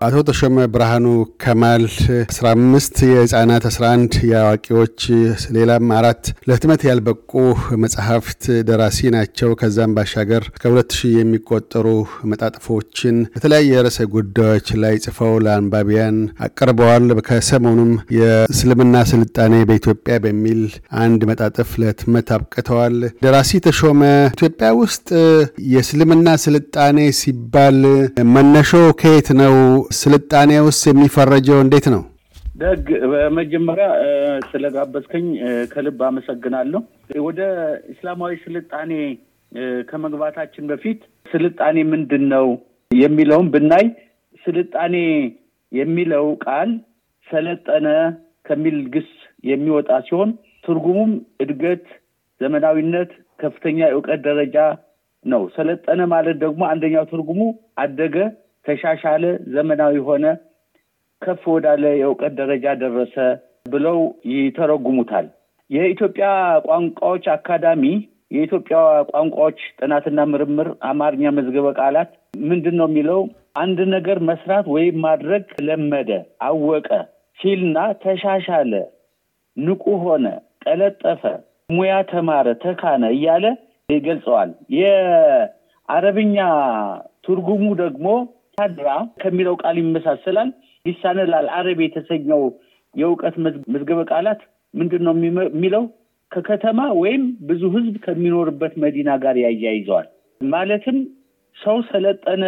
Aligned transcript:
አቶ 0.00 0.18
ተሾመ 0.28 0.58
ብርሃኑ 0.74 1.06
ከማል 1.42 1.82
15 1.94 3.00
የህፃናት 3.08 3.64
11 3.70 4.14
የአዋቂዎች 4.28 5.00
ሌላም 5.56 5.90
አራት 5.96 6.22
ለህትመት 6.48 6.82
ያልበቁ 6.88 7.32
መጽሐፍት 7.82 8.40
ደራሲ 8.68 9.10
ናቸው። 9.14 9.50
ከዛም 9.60 9.94
ባሻገር 9.96 10.44
ከሁለት 10.62 10.94
ሺህ 10.98 11.16
የሚቆጠሩ 11.18 11.86
መጣጥፎችን 12.30 13.18
በተለያየ 13.34 13.82
ርዕሰ 13.86 14.06
ጉዳዮች 14.14 14.70
ላይ 14.84 14.96
ጽፈው 15.04 15.34
ለአንባቢያን 15.46 16.16
አቅርበዋል። 16.46 16.96
ከሰሞኑም 17.28 17.92
የእስልምና 18.18 19.04
ስልጣኔ 19.12 19.54
በኢትዮጵያ 19.68 20.16
በሚል 20.24 20.62
አንድ 21.02 21.20
መጣጥፍ 21.30 21.76
ለህትመት 21.82 22.34
አብቅተዋል። 22.36 22.96
ደራሲ 23.22 23.62
ተሾመ 23.66 24.02
ኢትዮጵያ 24.32 24.72
ውስጥ 24.80 25.08
የእስልምና 25.70 26.38
ስልጣኔ 26.46 26.98
ሲባል 27.20 27.78
መነሾ 28.34 28.72
ከየት 29.00 29.30
ነው? 29.40 29.54
ስልጣኔ 29.90 30.50
ውስጥ 30.66 30.82
የሚፈረጀው 30.88 31.58
እንዴት 31.62 31.86
ነው? 31.94 32.02
ደግ 32.54 32.82
በመጀመሪያ 33.12 33.86
ስለጋበዝከኝ 34.50 35.26
ከልብ 35.72 36.00
አመሰግናለሁ። 36.08 36.80
ወደ 37.26 37.40
እስላማዊ 37.92 38.32
ስልጣኔ 38.44 38.90
ከመግባታችን 39.88 40.64
በፊት 40.70 41.00
ስልጣኔ 41.26 41.76
ምንድን 41.92 42.24
ነው 42.34 42.46
የሚለውን 42.90 43.48
ብናይ 43.54 43.86
ስልጣኔ 44.44 44.94
የሚለው 45.72 46.26
ቃል 46.44 46.70
ሰለጠነ 47.28 47.88
ከሚል 48.46 48.78
ግስ 48.94 49.10
የሚወጣ 49.44 49.90
ሲሆን 50.06 50.30
ትርጉሙም 50.64 51.10
እድገት፣ 51.42 51.84
ዘመናዊነት፣ 52.40 53.10
ከፍተኛ 53.38 53.78
የእውቀት 53.84 54.20
ደረጃ 54.26 54.56
ነው። 55.24 55.42
ሰለጠነ 55.56 56.00
ማለት 56.12 56.36
ደግሞ 56.42 56.62
አንደኛው 56.70 57.04
ትርጉሙ 57.12 57.40
አደገ 57.78 58.16
ተሻሻለ፣ 58.70 59.24
ዘመናዊ 59.54 59.94
ሆነ፣ 60.08 60.24
ከፍ 61.22 61.42
ወዳለ 61.52 61.84
የእውቀት 61.94 62.32
ደረጃ 62.40 62.64
ደረሰ 62.82 63.14
ብለው 63.72 63.98
ይተረጉሙታል። 64.32 65.26
የኢትዮጵያ 65.70 66.26
ቋንቋዎች 66.66 67.24
አካዳሚ 67.34 67.84
የኢትዮጵያ 68.30 68.76
ቋንቋዎች 69.10 69.60
ጥናትና 69.78 70.20
ምርምር 70.32 70.68
አማርኛ 70.90 71.32
መዝገበ 71.38 71.68
ቃላት 71.78 72.10
ምንድን 72.50 72.76
ነው 72.80 72.88
የሚለው 72.90 73.20
አንድ 73.62 73.78
ነገር 73.94 74.18
መስራት 74.28 74.66
ወይም 74.74 74.96
ማድረግ 75.06 75.44
ለመደ፣ 75.68 76.10
አወቀ 76.48 76.88
ሲልና 77.38 77.78
ተሻሻለ፣ 78.02 78.72
ንቁ 79.56 79.84
ሆነ፣ 80.04 80.24
ቀለጠፈ፣ 80.64 81.22
ሙያ 81.70 81.94
ተማረ፣ 82.10 82.46
ተካነ 82.62 83.04
እያለ 83.16 83.44
ይገልጸዋል። 83.88 84.50
የአረብኛ 84.78 86.36
ትርጉሙ 87.26 87.64
ደግሞ 87.82 88.06
ሀድራ 88.60 88.88
ከሚለው 89.22 89.54
ቃል 89.62 89.76
ይመሳሰላል። 89.82 90.50
ሊሳነላል 90.84 91.46
አረብ 91.56 91.78
የተሰኘው 91.84 92.42
የእውቀት 92.94 93.34
መዝገበ 93.72 94.00
ቃላት 94.10 94.40
ምንድን 94.74 95.02
ነው 95.06 95.14
የሚለው 95.48 95.84
ከከተማ 96.32 96.80
ወይም 97.00 97.22
ብዙ 97.48 97.62
ሕዝብ 97.74 97.94
ከሚኖርበት 98.04 98.74
መዲና 98.82 99.10
ጋር 99.22 99.36
ያያይዘዋል። 99.42 100.06
ማለትም 100.40 100.98
ሰው 101.56 101.78
ሰለጠነ 101.88 102.44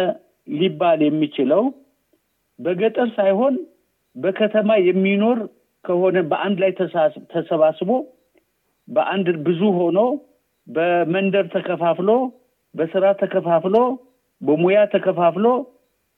ሊባል 0.53 0.99
የሚችለው 1.05 1.63
በገጠር 2.59 3.09
ሳይሆን 3.17 3.55
በከተማ 4.15 4.71
የሚኖር 4.87 5.37
ከሆነ 5.85 6.17
በአንድ 6.31 6.57
ላይ 6.63 6.71
ተሰባስቦ 7.33 7.89
በአንድ 8.87 9.27
ብዙ 9.45 9.61
ሆኖ 9.77 9.99
በመንደር 10.67 11.45
ተከፋፍሎ 11.55 12.09
በስራ 12.75 13.05
ተከፋፍሎ 13.21 13.77
በሙያ 14.41 14.79
ተከፋፍሎ 14.93 15.47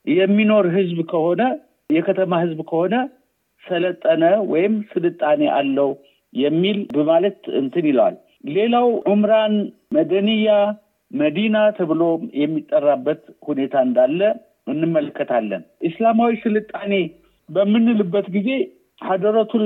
የሚኖር 0.07 0.65
ህዝብ 0.75 0.97
ከሆነ 1.11 1.41
የከተማ 1.89 2.33
ህዝብ 2.43 2.59
ከሆነ 2.69 2.95
ሰለጠነ 3.63 4.23
ወይም 4.51 4.73
ስልጣኔ 4.93 5.41
አለው 5.57 5.89
የሚል 6.33 6.77
በማለት 6.95 7.39
እንትን 7.59 7.85
ይለዋል። 7.89 8.15
ሌላው 8.49 8.87
ዑምራን፣ 9.11 9.53
መደንያ፣ 9.95 10.49
መዲና 11.11 11.57
ተብሎ 11.77 12.01
የሚጠራበት 12.41 13.21
ሁኔታ 13.47 13.75
እንዳለ 13.87 14.21
እንመለከታለን። 14.71 15.63
ኢስላማዊ 15.89 16.31
ስልጣኔ 16.45 16.93
በምንልበት 17.49 18.27
ጊዜ 18.35 18.49
ሀደረቱል 19.01 19.65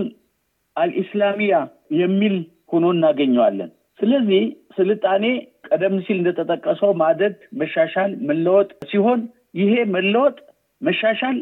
አልኢስላሚያ 0.76 1.56
የሚል 2.02 2.36
ሆኖ 2.72 2.86
እናገኘዋለን። 2.96 3.70
ስለዚህ 4.00 4.44
ስልጣኔ 4.78 5.24
ቀደም 5.68 5.96
ሲል 6.06 6.18
እንደተጠቀሰው 6.20 6.92
ማደግ፣ 7.02 7.34
መሻሻል፣ 7.62 8.12
መለወጥ 8.30 8.70
ሲሆን 8.92 9.22
ይሄ 9.54 9.74
መለወጥ 9.94 10.38
መሻሻል 10.82 11.38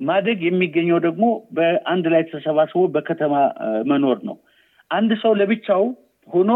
ማደግ 0.00 0.38
የሚገኘው 0.46 0.98
ደግሞ 1.06 1.24
በአንድ 1.56 2.04
ላይ 2.12 2.22
ተሰባስቦ 2.30 2.82
በከተማ 2.94 3.34
መኖር 3.90 4.18
ነው። 4.28 4.36
አንድ 4.90 5.10
ሰው 5.22 5.32
ለብቻው 5.40 5.82
ሆኖ 6.28 6.50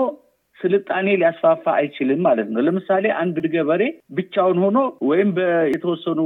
ስልጣኔ 0.58 1.06
ሊያስፋፋ 1.20 1.64
አይችልም 1.78 2.20
ማለት 2.26 2.48
ነው። 2.52 2.60
ለምሳሌ 2.66 3.06
አንድ 3.22 3.46
ገበሬ 3.54 3.82
ብቻውን 4.18 4.58
ሆኖ 4.64 4.78
ወይም 5.10 5.30
በየተወሰኑ 5.36 6.20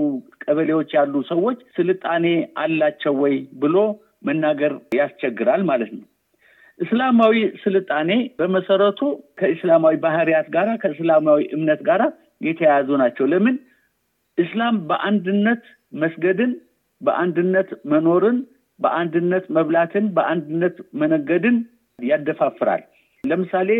ቀበሌዎች 0.44 0.90
ያሉ 0.98 1.14
ሰዎች 1.30 1.58
ስልጣኔ 1.76 2.26
አላቸው 2.58 3.16
ወይ 3.22 3.34
ብሎ 3.62 3.76
መናገር 4.28 4.72
ያስቸግራል 4.96 5.62
ማለት 5.70 5.90
ነው። 5.98 6.06
እስላማዊ 6.78 7.34
ስልጣኔ 7.64 8.10
በመሰረቱ 8.38 9.00
ከእስላማዊ 9.38 9.96
ባህሪያት 10.04 10.46
ጋራ 10.54 10.68
ከእስላማዊ 10.82 11.40
እምነት 11.56 11.80
ጋራ 11.88 12.02
የተያያዙ 12.40 12.90
ናቸው። 13.02 13.24
ለምን 13.26 13.56
እስላም 14.38 14.76
በአንድነት 14.88 15.62
መስገድን፣ 16.02 16.52
በአንድነት 17.00 17.68
መኖርን፣ 17.92 18.38
በአንድነት 18.80 19.44
መብላትን፣ 19.56 20.04
በአንድነት 20.16 20.76
መነገድን 21.00 21.56
ያደፋፍራል። 21.98 22.82
ለምሳሌ 23.24 23.70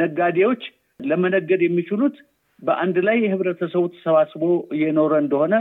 ነጋዴዎች 0.00 0.62
ለመነገድ 1.00 1.60
የሚችሉት 1.64 2.16
በአንድ 2.62 2.96
ላይ 3.06 3.16
የህብረተሰቡ 3.20 3.84
ተሰባስቦ 3.94 4.42
እየኖረ 4.76 5.12
እንደሆነ 5.22 5.54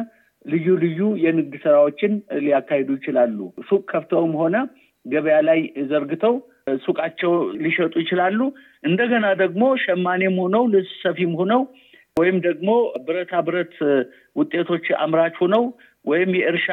ልዩ 0.46 0.68
ልዩ 0.84 1.00
የንግድ 1.24 1.54
ስራዎችን 1.64 2.12
ሊያካሂዱ 2.44 2.90
ይችላሉ። 2.98 3.38
ሱቅ 3.70 3.82
ከፍተውም 3.92 4.34
ሆነ 4.42 4.56
ገበያ 5.06 5.38
ላይ 5.48 5.60
ዘርግተው 5.90 6.34
ሱቃቸው 6.84 7.32
ሊሸጡ 7.64 7.94
ይችላሉ። 8.04 8.40
እንደገና 8.84 9.26
ደግሞ 9.42 9.64
ሸማኔም 9.84 10.36
ሆነው 10.44 10.64
ልብስ 10.74 10.92
ሰፊም 11.04 11.32
ሆነው 11.40 11.62
ወይም 12.20 12.38
ደግሞ 12.46 12.70
ብረታ 13.06 13.34
ብረት 13.48 13.76
ውጤቶች 14.36 14.86
አምራች 15.04 15.36
ሆነው 15.44 15.64
ወይም 16.06 16.32
የእርሻ 16.40 16.68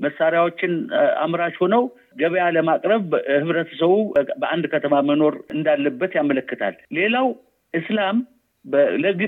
መሳሪያዎችን 0.00 0.72
አምራች 1.24 1.56
ሆነው 1.62 1.82
ገበያ 2.20 2.44
ለማቅረብ 2.56 3.04
ህብረተሰቡ 3.36 3.92
በአንድ 4.42 4.64
ከተማ 4.74 4.94
መኖር 5.10 5.34
እንዳለበት 5.54 6.12
ያመለክታል። 6.18 6.76
ሌላው 6.98 7.26
እስላም 7.74 8.16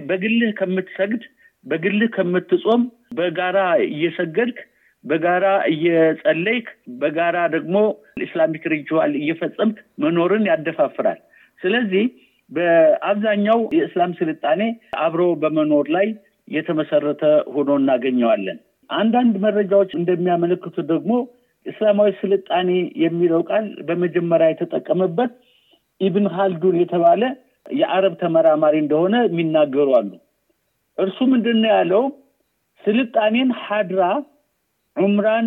በግልህ 0.08 0.50
ከምትሰግድ፣ 0.58 1.22
በግልህ 1.66 2.08
ከምትጾም፣ 2.16 2.82
በጋራ 3.18 3.58
እየሰገድክ 3.88 4.58
በጋራ 5.04 5.46
እየጸለይክ 5.70 6.66
በጋራ 7.00 7.38
ደግሞ 7.54 7.76
Islamic 8.24 8.64
ritual 8.72 9.12
እየፈጸምክ 9.20 9.78
መኖርን 10.04 10.44
ያደፋፍራል። 10.50 11.18
ስለዚህ 11.60 12.04
በአብዛኛው 12.50 13.58
የእስላም 13.76 14.12
ስልጣኔ 14.20 14.62
አብሮ 15.04 15.22
በመኖር 15.42 15.86
ላይ 15.96 16.06
የተመሰረተ 16.48 17.22
ሆኖ 17.54 17.70
እናገኘዋለን። 17.80 18.58
አንዳንድ 18.90 19.34
መረጃዎች 19.44 19.90
እንደሚያመለክቱት 19.98 20.86
ደግሞ 20.92 21.12
እስላማዊ 21.66 22.10
ስልጣኔ 22.22 22.70
የሚለው 23.04 23.42
ቃል 23.50 23.66
በመጀመሪያ 23.88 24.48
የተጠቀመበት 24.50 25.30
ኢብን 26.00 26.26
ኻልዱን 26.34 26.76
የተባለ 26.80 27.22
የአረብ 27.72 28.14
ተመራማሪ 28.22 28.74
እንደሆነ 28.82 29.14
የሚናገሩ 29.26 29.88
አሉ። 29.98 30.10
እርሱ 30.98 31.18
ምንድን 31.32 31.58
ነው 31.62 31.70
ያለው? 31.76 32.02
ስልጣኔን 32.84 33.50
ሀድራ 33.62 34.02
ዑምራን 34.96 35.46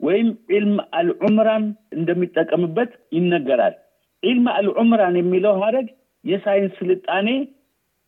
ወይም 0.00 0.28
ዒልም 0.50 0.74
አልዑምራን 0.98 1.64
እንደሚጠቀምበት 1.96 2.90
ይነገራል። 3.16 3.74
ዒልም 4.22 4.46
አልዑምራን 4.54 5.16
የሚለው 5.20 5.54
ሀረግ 5.62 5.88
የሳይንስ 6.26 6.74
ስልጣኔ 6.80 7.28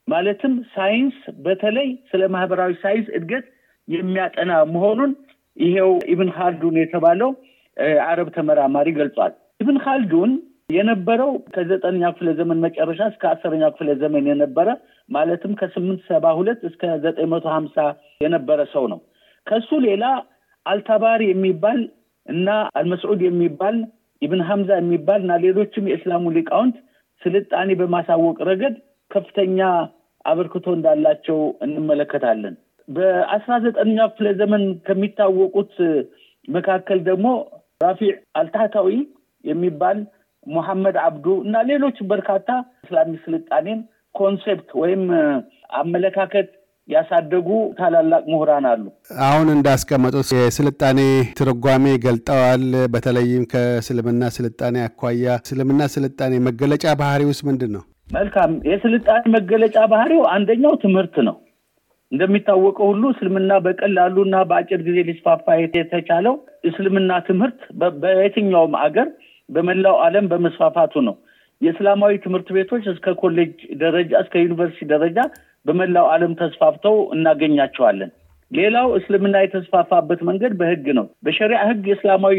ማለትም 0.08 0.52
ሳይንስ 0.74 1.16
በተለይ 1.44 1.88
ስለ 2.10 2.22
ማህበራዊ 2.34 2.72
ሳይንስ 2.82 3.08
እድገት 3.18 3.46
የሚያጠና 3.88 4.52
መሆኑን 4.74 5.10
ይሄው 5.56 5.90
ኢብን 6.12 6.30
ካልዱን 6.36 6.76
የተባለው 6.80 7.30
አረብ 8.06 8.28
ተመራማሪ 8.36 8.88
ገልጿል። 8.98 9.32
ኢብን 9.62 9.78
ካልዱን 9.84 10.32
የነበረው 10.70 11.30
ከዘጠነኛ 11.54 12.06
ክፍለ 12.14 12.30
ዘመን 12.38 12.58
መጨረሻ 12.64 13.00
እስከ 13.12 13.24
አስረኛ 13.30 13.64
ክፍለ 13.74 13.90
ዘመን 14.02 14.24
የነበረ 14.30 14.68
ማለትም 15.08 15.52
ከስምንት 15.60 16.00
ሰባ 16.10 16.32
ሁለት 16.38 16.60
እስከ 16.68 16.82
ዘጠኝ 17.04 17.28
መቶ 17.32 17.46
ሀምሳ 17.54 17.76
የነበረ 18.24 18.66
ሰው 18.74 18.84
ነው። 18.92 19.00
ከሱ 19.46 19.70
ሌላ 19.86 20.04
አልታባሪ 20.66 21.22
የሚባል 21.30 21.80
እና 22.26 22.48
አልመስዑድ 22.78 23.20
የሚባል 23.26 23.76
ኢብን 24.22 24.42
ሐምዛ 24.48 24.70
የሚባል 24.80 25.20
እና 25.24 25.34
ሌሎችም 25.44 25.88
የእስላሙ 25.90 26.24
ሊቃውንት 26.36 26.76
ስልጣኔ 27.22 27.70
በማሳወቅ 27.80 28.36
ረገድ 28.48 28.74
ከፍተኛ 29.10 29.60
አበርክቶ 30.24 30.66
እንዳላቸው 30.76 31.38
እንመለከታለን። 31.64 32.54
በአስራ 32.88 33.54
ዘጠነኛ 33.64 34.00
ክፍለ 34.10 34.28
ዘመን 34.40 34.62
ከሚታወቁት 34.86 35.74
መካከል 36.48 36.98
ደግሞ 37.08 37.26
ራፊዕ 37.80 38.12
አልታህታዊ 38.40 38.90
የሚባል 39.44 39.98
ሙሐመድ 40.46 40.96
አብዱ 41.04 41.26
እና 41.44 41.56
ሌሎች 41.70 41.96
በርካታ 42.12 42.48
Islamic 42.84 43.20
ስልጣኔን 43.26 43.80
concept 44.14 44.70
ወይም 44.80 45.02
አመለካከት 45.80 46.48
ያሳደጉ 46.88 47.48
ታላላቅ 47.78 48.22
ምሁራን 48.30 48.66
አሉ። 48.70 48.84
አሁን 49.26 49.48
እንዳስቀመጡት 49.54 50.28
የስልጣኔ 50.36 51.00
ትርጓሜ 51.40 51.84
ገልጠዋል። 52.04 52.64
በተለይም 52.94 53.44
ከእስልምና 53.52 54.30
ስልጣኔ 54.36 54.76
አኳያ 54.86 55.36
እስልምና 55.42 55.82
ስልጣኔ 55.96 56.32
መገለጫ 56.46 56.86
ባህሪውስ 57.00 57.40
ምንድን 57.48 57.72
ነው? 57.76 57.82
መልካም። 58.10 58.52
የስልጣኔ 58.70 59.22
መገለጫ 59.36 59.78
ባህሪው 59.92 60.22
አንደኛው 60.34 60.74
ትምህርት 60.84 61.16
ነው። 61.28 61.36
እንደሚታወቀው 62.12 62.86
ሁሉ 62.90 63.04
እስልምና 63.14 63.52
በቀላሉ 63.64 64.16
እና 64.26 64.36
በአጭር 64.50 64.80
ጊዜ 64.86 64.98
ሊስፋፋ 65.08 65.46
የተቻለው 65.58 66.34
እስልምና 66.68 67.10
ትምህርት 67.26 67.58
በየትኛውም 68.02 68.76
አገር 68.84 69.08
በመላው 69.48 69.96
ዓለም 70.04 70.26
በመስፋፋቱ 70.30 71.02
ነው። 71.08 71.16
የእስላማዊ 71.60 72.14
ትምህርት 72.24 72.48
ቤቶች 72.56 72.84
እስከ 72.92 73.14
ኮሌጅ 73.20 73.52
ደረጃ 73.80 74.10
እስከ 74.24 74.34
ዩኒቨርሲቲ 74.44 74.86
ደረጃ 74.92 75.18
በመላው 75.68 76.06
ዓለም 76.12 76.32
ተስፋፍተው 76.40 76.96
እናገኛቸዋለን። 77.14 78.10
ሌላው 78.50 78.88
እስልምና 78.98 79.36
የተስፋፋበት 79.42 80.20
መንገድ 80.28 80.52
በህግ 80.60 80.86
ነው። 80.98 81.06
በሸሪዓ 81.26 81.60
ህግ 81.70 81.82
የእስላማዊ 81.90 82.38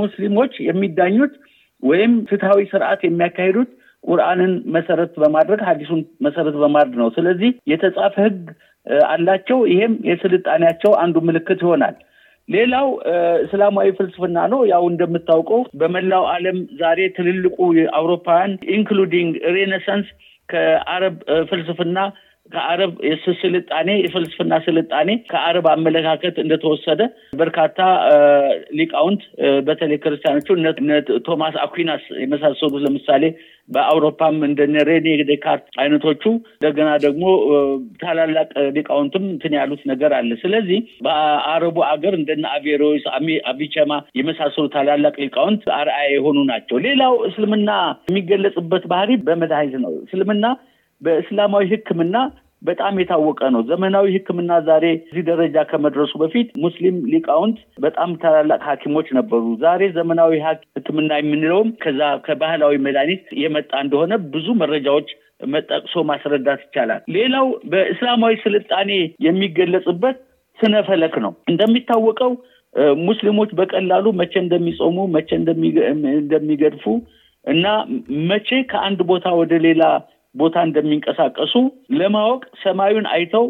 ሙስሊሞች 0.00 0.54
የሚዳኙት 0.68 1.34
ወይም 1.82 2.12
ፍትሐዊ 2.30 2.60
ስርዓት 2.72 3.00
የሚያካሂዱት 3.06 3.70
ቁርአንን 4.04 4.52
መሰረት 4.74 5.12
በማድረግ 5.22 5.60
ሀዲሱን 5.68 6.00
መሰረት 6.26 6.56
በማድረግ 6.62 6.96
ነው። 7.02 7.08
ስለዚህ 7.16 7.50
የተጻፈ 7.72 8.14
ህግ 8.26 8.42
አላቸው። 9.08 9.58
ይሄም 9.72 9.94
የስልጣኔያቸው 10.08 10.92
አንዱ 11.02 11.16
ምልክት 11.28 11.60
ይሆናል። 11.64 11.96
ሌላው 12.48 12.88
እስላማዊ 13.44 13.88
ፍልስፍና 13.98 14.38
ነው። 14.52 14.60
ያው 14.72 14.82
እንደምታውቀው 14.90 15.60
በመላው 15.80 16.24
ዓለም 16.34 16.58
ዛሬ 16.82 17.08
ትልልቁ 17.16 17.56
አውሮፓውያን 17.98 18.52
including 18.76 19.32
Renaissance 19.56 20.08
ከአረብ 20.48 21.16
ፍልስፍና 21.50 21.98
ከአረብ 22.52 22.92
ስልጣኔ 23.40 23.88
የፍልስፍና 23.98 24.54
ስልጣኔ 24.66 25.10
ከአረብ 25.30 25.66
አመለካከት 25.72 26.36
እንደተወሰደ 26.42 27.00
በርካታ 27.40 27.78
ሊቃውንት 28.78 29.22
በተለይ 29.68 29.98
ክርስቲያኖቹ 29.98 30.48
ቶማስ 31.26 31.56
አኩዊናስ 31.64 32.04
የመሳሰሉት 32.22 32.82
ለምሳሌ 32.86 33.24
በአውሮፓም 33.68 34.36
እንደነ 34.48 34.76
ሬኔ 34.88 35.08
ዴካርት 35.30 35.64
አይነቶቹ 35.82 36.22
እንደገና 36.56 36.90
ደግሞ 37.04 37.24
ታላላቅ 38.02 38.48
ሊቃውንትም 38.76 39.24
እንትን 39.32 39.56
ያሉት 39.58 39.82
ነገር 39.90 40.12
አለ። 40.18 40.30
ስለዚህ 40.42 40.78
በአረቡ 41.06 41.76
አገር 41.90 42.14
እንደነ 42.18 42.46
አቬሮስ፣ 42.56 43.04
አቢቸማ 43.50 43.92
የመሳሰሉ 44.20 44.66
ታላላቅ 44.76 45.14
ሊቃውንት 45.24 45.64
አርአያ 45.78 46.06
የሆኑ 46.14 46.38
ናቸው። 46.52 46.78
ሌላው 46.86 47.14
እስልምና 47.30 47.70
የሚገለጽበት 48.10 48.86
ባህሪ 48.92 49.12
በመድኃኒት 49.26 49.76
ነው። 49.84 49.92
እስልምና 50.06 50.44
በእስላማዊ 51.02 51.64
ሕክምና 51.72 52.16
በጣም 52.62 52.94
የታወቀ 53.00 53.40
ነው። 53.54 53.62
ዘመናዊ 53.68 54.06
ሕክምና 54.14 54.52
ዛሬ 54.68 54.84
እዚህ 55.00 55.22
ደረጃ 55.28 55.56
ከመድረሱ 55.70 56.12
በፊት 56.22 56.48
ሙስሊም 56.64 56.96
ሊቃውንት 57.12 57.58
በጣም 57.84 58.10
ታላላቅ 58.22 58.60
ሐኪሞች 58.68 59.08
ነበሩ። 59.18 59.42
ዛሬ 59.64 59.82
ዘመናዊ 59.96 60.32
ሕክምና 60.76 61.10
የምንለውም 61.20 61.70
ከዛ 61.82 62.00
ከባህላዊ 62.26 62.74
መድኃኒት 62.86 63.24
የመጣ 63.42 63.72
እንደሆነ 63.84 64.14
ብዙ 64.34 64.48
መረጃዎች 64.62 65.10
መጠቅሶ 65.52 65.94
ማስረዳት 66.10 66.60
ይቻላል። 66.66 67.02
ሌላው 67.16 67.46
በእስላማዊ 67.72 68.34
ስልጣኔ 68.44 68.90
የሚገለጽበት 69.26 70.18
ስነ 70.58 70.74
ፈለክ 70.86 71.14
ነው። 71.24 71.32
እንደሚታወቀው 71.50 72.32
ሙስሊሞች 73.06 73.50
በቀላሉ 73.58 74.06
መቼ 74.20 74.34
እንደሚጾሙ፣ 74.42 74.96
መቼ 75.14 75.28
እንደሚገድፉ 75.38 76.84
እና 77.44 77.66
መቼ 78.30 78.48
ከአንድ 78.70 79.00
ቦታ 79.10 79.26
ወደ 79.40 79.54
ሌላ 79.66 79.82
ቦታ 80.36 80.56
እንደሚንቀሳቀሱ 80.66 81.54
ለማወቅ 81.98 82.42
ሰማዩን 82.62 83.06
አይተው 83.14 83.46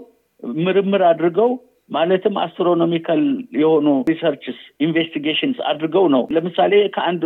ምርምር 0.61 1.03
አድርገው 1.11 1.51
ማለትም 1.91 2.35
አስትሮኖሚካል 2.45 3.21
የሆኑ 3.61 3.89
researches 4.09 4.57
investigations 4.81 5.59
አድርገው 5.71 6.07
ነው። 6.15 6.23
ለምሳሌ 6.35 6.73
ከአንድ 6.97 7.23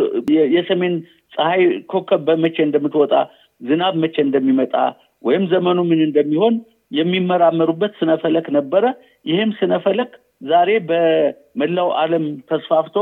የሰሜን 0.55 0.95
ፀሐይ 1.33 1.63
ኮከብ 1.91 2.21
በመቼ 2.27 2.57
እንደምትወጣ፣ 2.65 3.13
ዝናብ 3.61 3.95
መቼ 4.03 4.15
እንደሚመጣ 4.25 4.75
ወይም 5.23 5.43
ዘመኑ 5.51 5.79
ምን 5.89 5.99
እንደሚሆን 6.07 6.55
የሚመራመሩበት 6.91 7.91
ስነፈለክ 7.99 8.47
ነበረ። 8.57 8.85
ይህም 9.25 9.51
ስነፈለክ 9.59 10.11
ዛሬ 10.43 10.69
በመላው 10.89 11.89
ዓለም 12.01 12.23
ተስፋፍቶ 12.49 12.95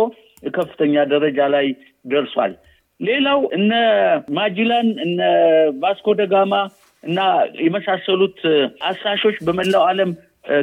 ከፍተኛ 0.54 1.04
ደረጃ 1.14 1.40
ላይ 1.56 1.68
ደርሷል። 2.06 2.54
ሌላው 3.00 3.40
እነ 3.58 3.74
ማጅላን 4.38 4.88
እነ 5.06 5.20
ቫስኮ 5.82 6.16
ደጋማ 6.20 6.54
እና 7.04 7.20
የመሳሰሉት 7.66 8.40
አሳሾች 8.90 9.38
በመላው 9.48 9.84
ዓለም 9.90 10.12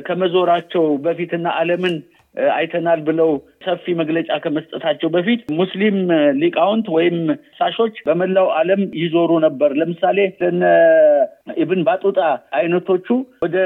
ከመዞራቸው 0.06 0.84
በፊትና 1.04 1.46
ዓለምን 1.60 1.94
አይተናል 2.54 3.00
ብለው 3.06 3.30
ሰፊ 3.64 3.94
መግለጫ 4.00 4.30
ከመስጠታቸው 4.44 5.08
በፊት 5.14 5.40
ሙስሊም 5.60 5.96
ሊቃውንት 6.40 6.86
ወይም 6.96 7.16
አሳሾች 7.30 7.96
በመላው 8.06 8.48
ዓለም 8.58 8.82
ይዞሩ 9.00 9.30
ነበር። 9.46 9.70
ለምሳሌ 9.80 10.18
እነ 10.50 10.62
ኢብን 11.62 11.80
ባጡጣ 11.86 12.18
አይነቶቹ 12.58 13.08
ወደ 13.44 13.56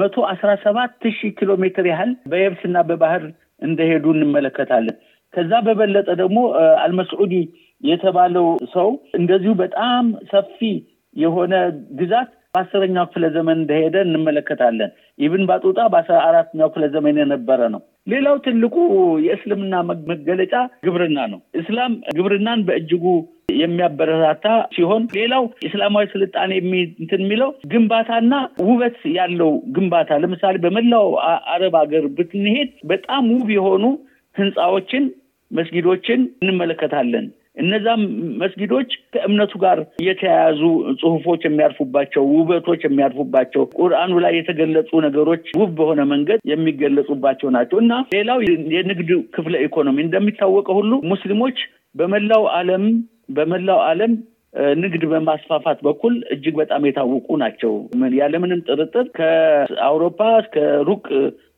መቶ 0.00 0.24
አስራ 0.32 0.50
ሰባት 0.64 1.04
ሺህ 1.12 1.32
ኪሎ 1.38 1.52
ሜትር 1.64 1.88
ያህል 1.92 2.12
በየብስና 2.32 2.78
በባህር 2.90 3.24
እንደሄዱ 3.62 4.04
እንመለከታለን። 4.16 4.98
ከዛ 5.34 5.52
በበለጠ 5.66 6.08
ደግሞ 6.18 6.38
አልመስዑዲ 6.82 7.34
የተባለው 7.82 8.46
ሰው 8.74 8.88
እንደዚሁ 9.18 9.52
በጣም 9.62 10.04
ሰፊ 10.32 10.58
የሆነ 11.16 11.54
ግዛት 11.98 12.30
በአስረኛው 12.54 13.04
ክፍለ 13.08 13.26
ዘመን 13.34 13.56
እንደሄደ 13.60 13.96
እንመለከታለን። 14.06 14.90
ኢብን 15.18 15.44
ባጡጣ 15.48 15.80
በአስራ 15.92 16.16
አራተኛው 16.26 16.70
ክፍለ 16.72 16.86
ዘመን 16.94 17.20
የነበረ 17.20 17.60
ነው። 17.74 17.80
ሌላው 18.12 18.36
ትልቁ 18.46 18.74
የእስልምና 19.26 19.74
መገለጫ 20.10 20.54
ግብርና 20.86 21.18
ነው። 21.32 21.40
እስላም 21.60 21.92
ግብርናን 22.16 22.64
በእጅጉ 22.68 23.04
የሚያበረታታ 23.62 24.46
ሲሆን 24.74 25.02
ሌላው 25.16 25.44
እስላማዊ 25.68 26.04
ስልጣኔ 26.12 26.52
እንትን 26.98 27.22
የሚለው 27.24 27.50
ግንባታና 27.72 28.34
ውበት 28.66 28.98
ያለው 29.16 29.52
ግንባታ 29.76 30.18
ለምሳሌ 30.22 30.56
በመላው 30.64 31.08
አረብ 31.52 31.76
ሀገር 31.80 32.06
ብትንሄድ 32.18 32.70
በጣም 32.92 33.24
ውብ 33.34 33.50
የሆኑ 33.56 33.84
ህንፃዎችን፣ 34.36 35.04
መስጊዶችን 35.50 36.20
እንመለከታለን። 36.42 37.26
እነዛም 37.56 38.02
መስጊዶች 38.42 38.90
ከእምነቱ 39.14 39.52
ጋር 39.64 39.78
የተያያዙ 40.06 40.60
ጽሁፎች 41.00 41.42
የሚያርፉባቸው፣ 41.46 42.22
ውበቶች 42.32 42.82
የሚያርፉባቸው፣ 42.86 43.64
ቁርአኑ 43.78 44.12
ላይ 44.24 44.34
የተገለጹ 44.36 45.00
ነገሮች 45.06 45.44
ውብ 45.60 45.72
በሆነ 45.78 46.02
መንገድ 46.12 46.40
የሚገለጹባቸው 46.52 47.50
ናቸው 47.56 47.78
እና 47.84 47.92
ሌላው 48.14 48.40
የንግድ 48.76 49.10
ክፍለ 49.36 49.54
ኢኮኖሚ 49.66 49.98
እንደሚታወቀው 50.04 50.78
ሁሉ 50.80 50.92
ሙስሊሞች 51.12 51.58
በመላው 51.94 52.44
ዓለም 52.56 52.84
በመላው 53.30 53.80
ዓለም 53.88 54.12
ንግድ 54.80 55.02
በማስፋፋት 55.10 55.78
በኩል 55.86 56.14
እጅግ 56.34 56.54
በጣም 56.60 56.86
የታወቁ 56.86 57.36
ናቸው። 57.42 57.72
ያለምንም 58.18 58.64
ጥርጥር 58.68 59.06
ከአውሮፓ 59.18 60.18
እስከ 60.42 60.56
ሩቅ 60.88 61.04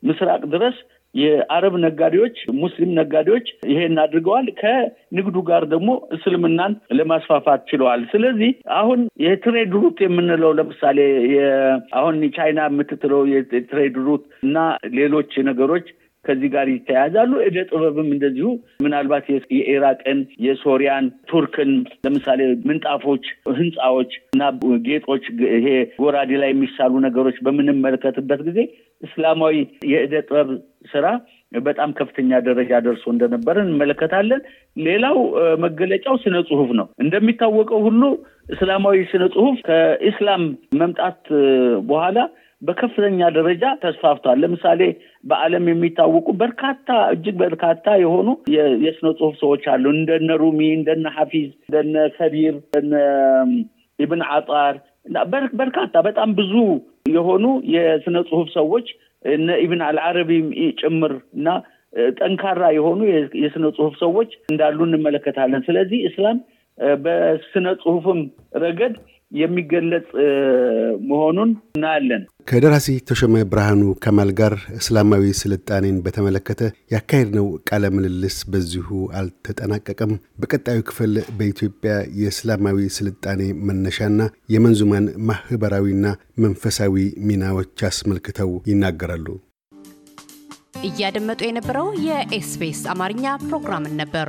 ምስራቅ 0.08 0.42
ድረስ 0.52 0.76
የአረብ 1.14 1.74
ነጋዴዎች፣ 1.84 2.36
ሙስሊም 2.60 2.92
ነጋዴዎች 2.98 3.46
ይሄን 3.70 3.96
አድርገዋል። 4.04 4.46
ከንግዱ 4.60 5.36
ጋር 5.50 5.64
ደግሞ 5.74 5.88
እስልምናን 6.16 6.72
ለማስፋፋት 6.98 7.62
ችለዋል። 7.70 8.02
ስለዚህ 8.12 8.50
አሁን 8.78 9.00
የ 9.24 9.39
trade 9.39 9.74
route 9.78 9.98
የምንለው 10.04 10.52
ለምሳሌ 10.58 10.98
አሁን 11.98 12.16
ቻይና 12.36 12.60
የምትለው 12.68 13.22
የ 13.32 13.51
trade 13.51 13.98
route 14.06 14.24
እና 14.44 14.58
ሌሎች 14.98 15.32
ነገሮች 15.48 15.86
ከዚህ 16.24 16.48
ጋር 16.52 16.66
ይተያያዛሉ። 16.70 17.32
እደ 17.46 17.56
ጥበብም 17.68 18.08
እንደዚሁ 18.14 18.46
ምናልባት 18.84 19.26
የኢራቅን፣ 19.54 20.18
የሶሪያን፣ 20.44 21.06
ቱርክን 21.30 21.72
ለምሳሌ 22.06 22.40
ምንጣፎች፣ 22.68 23.24
ህንፃዎች 23.58 24.12
እና 24.34 24.42
ጌጦች 24.86 25.24
ይሄ 25.56 25.66
ጎራዴ 25.98 26.32
ላይ 26.42 26.50
የሚሳሉ 26.52 27.02
ነገሮች 27.06 27.38
በምንመለከትበት 27.46 28.42
ጊዜ 28.48 28.58
እስላማዊ 29.04 29.56
የእደ 29.92 30.14
ጥበብ 30.26 30.50
ስራ 30.92 31.06
በጣም 31.62 31.90
ከፍተኛ 31.98 32.38
ደረጃ 32.46 32.72
ደርሶ 32.86 33.04
እንደነበረ 33.12 33.56
እንመለከታለን። 33.64 34.40
ሌላው 34.84 35.18
መገለጫው 35.64 36.16
ስነ 36.22 36.36
ጽሁፍ 36.48 36.70
ነው። 36.78 36.86
እንደሚታወቀው 37.04 37.82
ሁሉ 37.86 38.02
እስላማዊ 38.50 38.96
ስነ 39.12 39.24
ጽሁፍ 39.34 39.58
ከኢስላም 39.68 40.42
መምጣት 40.80 41.20
በኋላ 41.88 42.18
በከፍተኛ 42.62 43.20
ደረጃ 43.36 43.64
ተስፋፍቷል። 43.82 44.38
ለምሳሌ 44.42 44.80
በዓለም 45.24 45.64
የሚታወቁ 45.70 46.26
በርካታ 46.42 46.88
እጅግ 47.14 47.36
በርካታ 47.42 47.96
የሆኑ 48.02 48.28
የስነ 48.84 49.06
ጽሁፍ 49.18 49.34
ሰዎች 49.42 49.64
አሉ። 49.72 49.84
እንደነ 49.94 50.36
ሩሚ፣ 50.42 50.60
እንደነ 50.78 51.12
ሐፊዝ፣ 51.16 51.50
እንደነ 51.66 52.06
ከቢር፣ 52.16 52.56
እንደነ 52.58 52.94
ኢብን 53.98 54.22
አጣር 54.36 54.74
በርካታ 55.54 55.94
በጣም 56.06 56.30
ብዙ 56.38 56.52
የሆኑ 57.14 57.44
የስነ 57.74 58.16
ጽሁፍ 58.28 58.48
ሰዎች 58.56 58.86
እነ 59.24 59.56
ኢብን 59.62 59.82
አልዓረቢ 59.86 60.30
ጭምር 60.80 61.12
እና 61.36 61.48
ጠንካራ 62.18 62.62
የሆኑ 62.76 63.00
የስነ 63.42 63.66
ጽሁፍ 63.76 63.94
ሰዎች 63.98 64.30
እንዳሉ 64.48 64.78
እንመለከታለን። 64.86 65.64
ስለዚህ 65.66 66.00
እስላም 66.08 66.38
በስነ 67.04 67.66
ጽሁፍም 67.82 68.20
ረገድ 68.62 68.94
የሚገለጽ 69.32 70.08
መሆኑን 71.10 71.50
እናያለን። 71.76 72.22
ከደራሲ 72.46 72.86
ተሾመ 73.08 73.34
ብርሃኑ 73.50 73.82
ከማል 74.04 74.30
ጋር 74.38 74.54
እስላማዊ 74.78 75.24
ስልጣኔን 75.38 75.96
በተመለከተ 76.04 76.60
ያካሄድነው 76.94 77.46
ቃለ 77.68 77.90
ምልልስ 77.94 78.36
በዚሁ 78.52 78.88
አልተጠናቀቀም። 79.20 80.12
በቀጣዩ 80.42 80.80
ክፍል 80.88 81.14
በኢትዮጵያ 81.38 81.92
የእስላማዊ 82.20 82.78
ስልጣኔ 82.98 83.40
መነሻና 83.68 84.20
የመንዙማን 84.54 85.06
ማህበራዊና 85.30 86.06
መንፈሳዊ 86.44 86.96
ሚናዎች 87.28 87.86
አስመልክተው 87.90 88.52
ይናገራሉ። 88.70 89.26
እያደመጡ 90.88 91.40
የነበረው 91.46 91.88
የኤስቢኤስ 92.06 92.82
አማርኛ 92.94 93.26
ፕሮግራምን 93.44 93.96
ነበር። 94.02 94.28